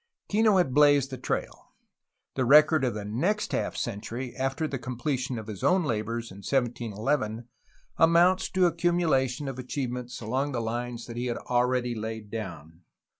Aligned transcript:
Kino 0.29 0.57
had 0.57 0.73
blazed 0.73 1.11
the 1.11 1.17
trail. 1.19 1.73
The 2.33 2.43
record 2.43 2.83
of 2.83 2.95
the 2.95 3.05
next 3.05 3.51
half 3.51 3.75
century 3.77 4.35
after 4.35 4.67
the 4.67 4.79
completion 4.79 5.37
of 5.37 5.45
his 5.45 5.63
own 5.63 5.83
labors 5.83 6.31
in 6.31 6.37
1711 6.39 7.47
amounts 7.97 8.49
to 8.53 8.65
a 8.65 8.73
cumulation 8.73 9.47
of 9.47 9.59
achievements 9.59 10.19
along 10.19 10.53
lines 10.53 11.05
that 11.05 11.17
he 11.17 11.27
had 11.27 11.37
already 11.37 11.93
laid 11.93 12.31
down. 12.31 12.81